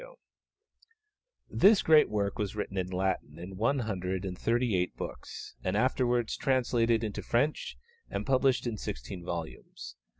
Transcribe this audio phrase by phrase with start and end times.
[1.63, 5.77] ]This great work was written in Latin in one hundred and thirty eight books, and
[5.77, 7.77] afterwards translated into French
[8.09, 9.95] and published in sixteen volumes.